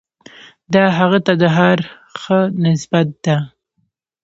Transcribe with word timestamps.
دا 0.73 0.83
هغه 0.99 1.19
ته 1.25 1.33
د 1.41 1.43
هر 1.57 1.79
ښه 2.21 2.39
نسبت 2.65 3.07
ده. 3.25 3.37